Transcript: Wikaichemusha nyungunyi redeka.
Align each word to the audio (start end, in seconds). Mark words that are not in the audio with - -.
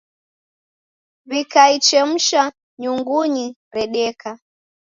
Wikaichemusha 1.29 2.41
nyungunyi 2.81 3.45
redeka. 3.75 4.29